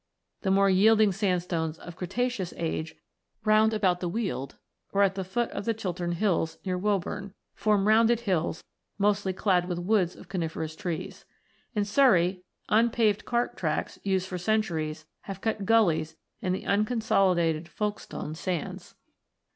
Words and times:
The 0.41 0.49
more 0.49 0.67
yielding 0.67 1.11
sandstones 1.11 1.77
of 1.77 1.95
Cretaceous 1.95 2.55
age 2.57 2.95
round 3.45 3.71
about 3.71 3.99
the 3.99 4.09
Weald, 4.09 4.57
or 4.91 5.03
at 5.03 5.13
the 5.13 5.23
foot 5.23 5.51
of 5.51 5.65
the 5.65 5.75
Chi! 5.75 5.91
tern 5.91 6.13
Hills 6.13 6.57
near 6.65 6.75
Woburn, 6.75 7.35
form 7.53 7.87
rounded 7.87 8.21
hills, 8.21 8.63
mostly 8.97 9.31
clad 9.31 9.69
with 9.69 9.77
woods 9.77 10.15
of 10.15 10.27
coniferous 10.27 10.75
trees. 10.75 11.23
In 11.75 11.85
Surrey, 11.85 12.43
unpaved 12.67 13.25
cart 13.25 13.55
tracks, 13.55 13.99
used 14.01 14.27
for 14.27 14.39
centuries, 14.39 15.05
have 15.25 15.39
cut 15.39 15.67
gullies 15.67 16.15
in 16.41 16.51
the 16.51 16.65
unconsolidated 16.65 17.67
Folkestone 17.67 18.33
Sands. 18.33 18.95